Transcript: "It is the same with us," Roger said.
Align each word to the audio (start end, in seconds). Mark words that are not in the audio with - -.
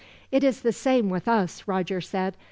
"It 0.31 0.43
is 0.43 0.61
the 0.61 0.71
same 0.73 1.11
with 1.11 1.27
us," 1.27 1.67
Roger 1.67 2.01
said. 2.01 2.35